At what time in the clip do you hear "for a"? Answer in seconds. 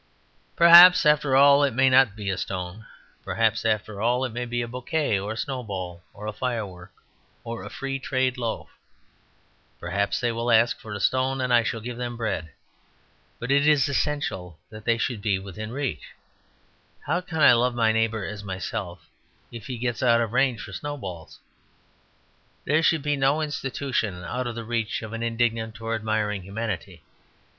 10.79-10.99